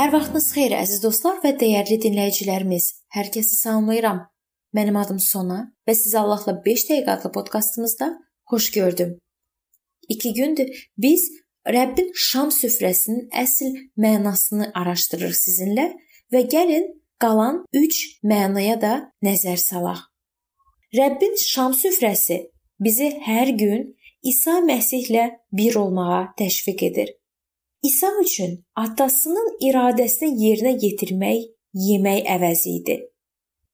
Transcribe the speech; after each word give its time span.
Hər 0.00 0.14
vaxtınız 0.14 0.46
xeyir 0.54 0.72
əziz 0.78 1.00
dostlar 1.04 1.42
və 1.42 1.50
dəyərli 1.60 1.98
dinləyicilərimiz. 2.00 2.84
Hər 3.12 3.26
kəsi 3.34 3.58
salamlayıram. 3.58 4.22
Mənim 4.72 4.96
adım 4.96 5.18
Sona 5.20 5.58
və 5.84 5.92
sizi 5.98 6.16
Allahla 6.16 6.54
5 6.64 6.84
dəqiqə 6.88 7.12
adlı 7.18 7.30
podkastımızda 7.34 8.08
xoş 8.48 8.70
gördüm. 8.78 9.10
2 10.08 10.32
gündür 10.38 10.72
biz 10.96 11.26
Rəbbin 11.76 12.08
şam 12.30 12.48
süfrəsinin 12.48 13.28
əsl 13.42 13.76
mənasını 14.00 14.70
araşdırırıq 14.72 15.36
sizinlə 15.42 15.86
və 16.32 16.46
gəlin 16.56 16.88
qalan 17.20 17.60
3 17.84 18.00
mənaya 18.24 18.80
da 18.80 18.94
nəzər 19.20 19.60
salaq. 19.60 20.00
Rəbbin 20.96 21.36
şam 21.44 21.76
süfrəsi 21.76 22.46
bizi 22.80 23.12
hər 23.28 23.52
gün 23.52 23.90
İsa 24.22 24.62
Məsihlə 24.64 25.28
bir 25.52 25.76
olmağa 25.76 26.30
təşviq 26.40 26.88
edir. 26.88 27.19
İsa 27.82 28.10
üçün 28.22 28.64
atasının 28.76 29.54
iradəsini 29.64 30.34
yerinə 30.44 30.72
yetirmək 30.84 31.46
yemək 31.74 32.26
əvəzi 32.28 32.74
idi. 32.80 32.96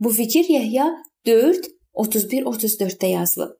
Bu 0.00 0.10
fikir 0.10 0.48
Yəhya 0.50 0.88
4 1.26 1.68
31-34-də 1.94 3.06
yazılıb. 3.06 3.52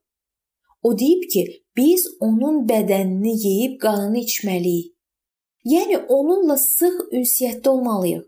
O 0.83 0.99
deyib 0.99 1.23
ki, 1.31 1.63
biz 1.77 2.07
onun 2.21 2.67
bədənini 2.67 3.35
yeyib 3.47 3.81
qanını 3.81 4.19
içməliyik. 4.19 4.89
Yəni 5.65 5.99
onunla 6.09 6.57
sıx 6.57 7.13
ünsiyyətdə 7.13 7.69
olmalıyıq. 7.69 8.25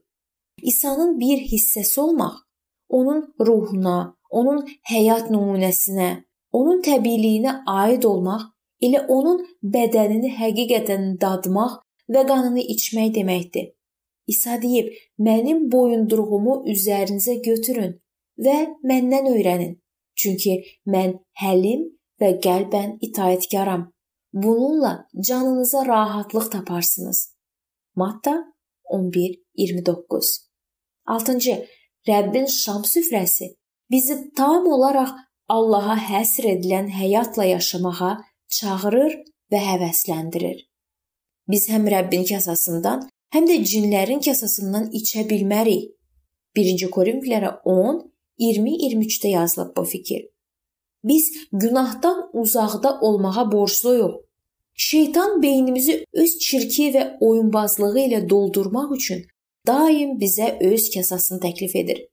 İsa'nın 0.63 1.21
bir 1.21 1.39
hissəsi 1.51 2.01
olmaq, 2.01 2.35
onun 2.89 3.35
ruhuna, 3.41 4.15
onun 4.31 4.61
həyat 4.91 5.33
nümunəsinə, 5.35 6.11
onun 6.53 6.83
təbiiliyinə 6.83 7.63
aid 7.67 8.07
olmaq, 8.07 8.45
elə 8.83 9.03
onun 9.09 9.43
bədənini 9.75 10.31
həqiqətən 10.39 11.17
dadmaq 11.21 11.81
və 12.13 12.27
qanını 12.29 12.63
içmək 12.75 13.15
deməkdir. 13.19 13.73
İsa 14.27 14.63
deyib: 14.63 14.93
"Mənim 15.19 15.71
boyunduruğumu 15.73 16.55
üzərinizə 16.73 17.35
götürün 17.49 17.93
və 18.45 18.57
məndən 18.91 19.31
öyrənin, 19.35 19.75
çünki 20.21 20.55
mən 20.87 21.19
həlim 21.43 21.83
və 22.21 22.31
qəlbən 22.47 22.99
itaatkaram. 23.01 23.93
Bununla 24.33 25.09
canınıza 25.29 25.87
rahatlıq 25.87 26.51
taparsınız." 26.51 27.35
Matta 27.97 28.45
11:29. 28.85 30.49
6-cı 31.07 31.67
Rəbbin 32.09 32.47
şam 32.63 32.83
süfrəsi 32.83 33.47
bizi 33.91 34.33
tam 34.37 34.67
olaraq 34.67 35.11
Allaha 35.49 35.97
həsr 36.11 36.47
edilən 36.55 36.89
həyatla 36.89 37.45
yaşamağa 37.45 38.13
çağırır 38.57 39.17
və 39.53 39.61
həvəsləndirir. 39.71 40.59
Biz 41.49 41.69
həm 41.69 41.89
Rəbbin 41.93 42.25
kasasından, 42.29 43.09
həm 43.35 43.49
də 43.51 43.61
cinlərin 43.71 44.21
kasasından 44.25 44.91
içə 45.01 45.27
bilmərik. 45.31 45.91
1-ci 46.57 46.89
Korinflərə 46.97 47.51
10 47.65 48.01
20-23-də 48.41 49.29
yazılıb 49.29 49.77
bu 49.77 49.85
fikir. 49.85 50.27
Biz 51.05 51.33
günahdan 51.53 52.31
uzaqda 52.33 53.01
olmağa 53.01 53.53
borcluyuq. 53.53 54.15
Şeytan 54.75 55.43
beynimizi 55.43 56.05
öz 56.13 56.39
çirki 56.39 56.89
və 56.95 57.19
oyunbazlığı 57.21 57.99
ilə 58.07 58.21
doldurmaq 58.31 58.95
üçün 58.97 59.27
daim 59.67 60.17
bizə 60.19 60.57
öz 60.61 60.91
kasasını 60.95 61.41
təklif 61.41 61.77
edir. 61.77 62.07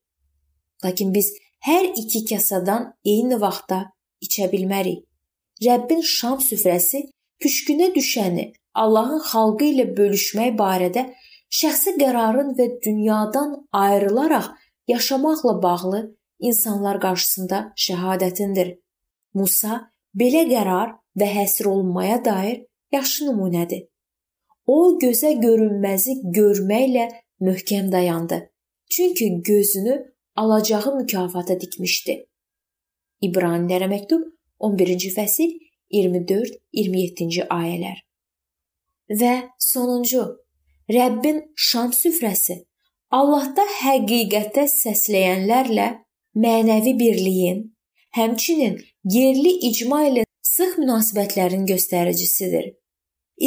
Lakin 0.85 1.13
biz 1.13 1.33
hər 1.65 1.87
iki 1.95 2.25
kasadan 2.25 2.93
eyni 3.05 3.41
vaxtda 3.41 3.85
içə 4.21 4.51
bilmərik. 4.51 5.05
Rəbbin 5.63 6.01
şam 6.01 6.39
süfrəsi 6.39 7.03
püşkünə 7.41 7.91
düşəni 7.95 8.51
Allahın 8.83 9.21
xalqı 9.31 9.67
ilə 9.73 9.85
bölüşmək 9.97 10.55
barədə 10.59 11.05
şəxsi 11.59 11.95
qərarın 12.01 12.53
və 12.57 12.67
dünyadan 12.85 13.55
ayrılaraq 13.71 14.47
yaşamaqla 14.87 15.55
bağlı 15.63 16.01
insanlar 16.39 16.99
qarşısında 17.01 17.59
şəhadətindir. 17.85 18.77
Musa 19.33 19.79
belə 20.15 20.43
qərar 20.53 20.95
və 21.19 21.27
həsr 21.37 21.69
olunmaya 21.73 22.19
dair 22.25 22.61
yaxşı 22.95 23.27
nümunədir. 23.29 23.87
O 24.67 24.97
gözə 25.03 25.33
görünməzi 25.45 26.17
görməklə 26.37 27.07
möhkəm 27.47 27.91
dayandı. 27.91 28.37
Çünki 28.89 29.41
gözünü 29.41 29.95
alacağı 30.35 30.95
mükafata 30.95 31.59
dikmişdi. 31.59 32.15
İbranilərə 33.21 33.87
məktub 33.91 34.23
11-ci 34.59 35.11
fəsil 35.15 35.51
24-27-ci 35.93 37.47
ayələr. 37.49 38.01
Və 39.21 39.33
sonuncu, 39.59 40.23
Rəbbin 40.91 41.41
şam 41.55 41.91
süfrəsi 41.95 42.61
Allahda 43.11 43.65
həqiqətə 43.81 44.65
səsləyənlərlə 44.71 45.87
mənəvi 46.39 46.93
birliyin, 46.99 47.63
həmçinin 48.15 48.77
yerli 49.15 49.51
icma 49.69 50.05
ilə 50.07 50.23
sıx 50.47 50.77
münasibətlərin 50.79 51.65
göstəricisidir. 51.67 52.71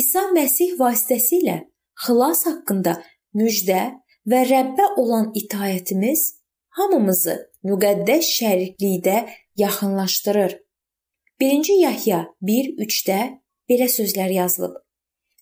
İsa 0.00 0.26
Məsih 0.36 0.76
vasitəsilə 0.80 1.62
xilas 2.04 2.44
haqqında 2.48 2.98
müjdə 3.38 3.82
və 4.28 4.40
Rəbbə 4.50 4.90
olan 5.00 5.30
itaətimiz 5.40 6.26
hamımızı 6.76 7.36
müqəddəs 7.68 8.30
şəriklikdə 8.38 9.16
yaxınlaşdırır. 9.56 10.58
1-ci 11.40 11.72
Yahya 11.72 12.20
1:3-də 12.42 13.20
belə 13.68 13.88
sözlər 13.90 14.30
yazılıb: 14.32 14.74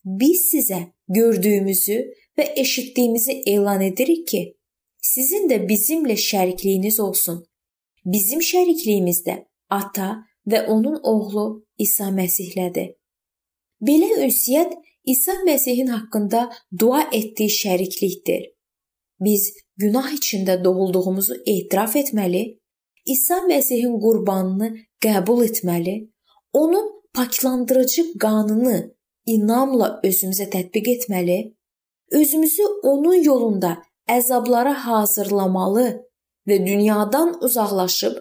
Biz 0.04 0.44
sizə 0.52 0.80
gördüyümüzü 1.08 1.98
və 2.38 2.46
eşitdiyimizi 2.56 3.42
elan 3.46 3.80
edirik 3.80 4.26
ki, 4.28 4.42
sizin 5.02 5.48
də 5.50 5.58
bizimlə 5.68 6.16
şərikliyiniz 6.16 7.00
olsun. 7.00 7.44
Bizim 8.04 8.40
şərikliyimiz 8.40 9.20
də 9.26 9.34
Ata 9.70 10.24
və 10.46 10.66
onun 10.66 10.96
oğlu 11.02 11.66
İsa 11.78 12.08
Məsihlədir. 12.08 12.94
Belə 13.82 14.08
ünsiyyət 14.24 14.72
İsa 15.04 15.32
Məsihin 15.46 15.86
haqqında 15.86 16.52
dua 16.78 17.02
etdiyi 17.12 17.50
şəriklikdir. 17.50 18.48
Biz 19.20 19.52
günah 19.76 20.08
içində 20.12 20.56
doğulduğumuzu 20.64 21.34
etiraf 21.46 21.96
etməli, 21.96 22.42
İsa 23.06 23.42
Məsihin 23.50 24.00
qurbanını 24.00 24.76
qəbul 25.04 25.44
etməli, 25.48 25.96
onun 26.52 26.90
paklandırıcı 27.14 28.04
qanını 28.22 28.78
inamla 29.26 29.88
özümüzə 30.04 30.48
tətbiq 30.54 30.90
etməli, 30.96 31.38
özümüzü 32.12 32.66
onun 32.82 33.22
yolunda 33.24 33.76
əzablara 34.08 34.74
hazırlamalı 34.86 35.86
və 36.48 36.58
dünyadan 36.66 37.36
uzaqlaşıb 37.44 38.18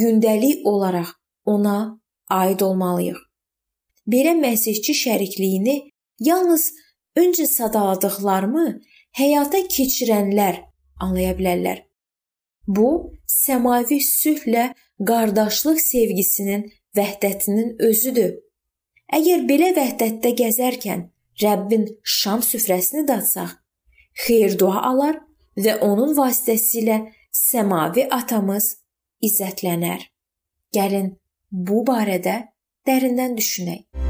gündəlik 0.00 0.66
olaraq 0.66 1.10
ona 1.44 2.00
aid 2.30 2.60
olmalıyıq. 2.60 3.18
Belə 4.10 4.34
məsihçi 4.38 4.94
şərikliyini 5.04 5.76
yalnız 6.20 6.70
öncə 7.18 7.46
sadaladıqlarımı 7.46 8.66
həyata 9.18 9.62
keçirənlər 9.76 10.64
anlaya 11.00 11.36
bilərlər. 11.38 11.89
Bu 12.76 12.90
səmavi 13.26 13.98
sülhlə 14.06 14.64
qardaşlıq 15.08 15.80
sevgisinin 15.82 16.68
vəhdətinin 16.96 17.72
özüdür. 17.88 18.36
Əgər 19.18 19.46
belə 19.48 19.70
vəhdətdə 19.78 20.30
gəzərkən 20.38 21.08
Rəbbin 21.42 21.88
şam 22.18 22.44
süfrəsini 22.46 23.06
dadsaq, 23.08 23.56
xeyir 24.26 24.54
dua 24.60 24.84
alar 24.90 25.18
və 25.64 25.80
onun 25.86 26.14
vasitəsilə 26.18 27.00
səmavi 27.34 28.06
atamız 28.20 28.70
izzətlənər. 29.26 30.06
Gəlin 30.76 31.16
bu 31.50 31.82
barədə 31.90 32.36
dərindən 32.86 33.34
düşünək. 33.40 34.09